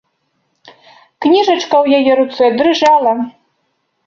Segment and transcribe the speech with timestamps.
[1.25, 3.13] Кніжачка ў яе руцэ дрыжала.